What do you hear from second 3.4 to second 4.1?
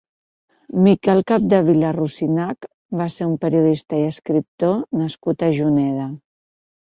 periodista i